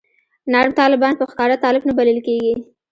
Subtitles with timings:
[0.51, 2.53] نرم طالبان په ښکاره طالب نه بلل کېږي.